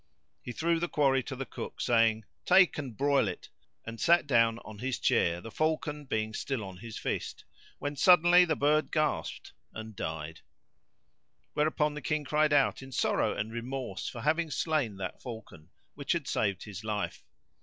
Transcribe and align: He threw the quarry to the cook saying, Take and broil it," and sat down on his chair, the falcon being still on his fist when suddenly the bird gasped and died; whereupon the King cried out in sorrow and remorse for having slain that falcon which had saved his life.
He 0.41 0.51
threw 0.51 0.79
the 0.79 0.89
quarry 0.89 1.21
to 1.21 1.35
the 1.35 1.45
cook 1.45 1.79
saying, 1.79 2.25
Take 2.43 2.79
and 2.79 2.97
broil 2.97 3.27
it," 3.27 3.49
and 3.85 3.99
sat 4.01 4.25
down 4.25 4.57
on 4.65 4.79
his 4.79 4.97
chair, 4.97 5.39
the 5.41 5.51
falcon 5.51 6.05
being 6.05 6.33
still 6.33 6.63
on 6.63 6.77
his 6.77 6.97
fist 6.97 7.45
when 7.77 7.95
suddenly 7.95 8.43
the 8.43 8.55
bird 8.55 8.91
gasped 8.91 9.53
and 9.75 9.95
died; 9.95 10.41
whereupon 11.53 11.93
the 11.93 12.01
King 12.01 12.23
cried 12.25 12.51
out 12.51 12.81
in 12.81 12.91
sorrow 12.91 13.35
and 13.37 13.51
remorse 13.53 14.09
for 14.09 14.21
having 14.21 14.49
slain 14.49 14.97
that 14.97 15.21
falcon 15.21 15.69
which 15.93 16.13
had 16.13 16.27
saved 16.27 16.63
his 16.63 16.83
life. 16.83 17.23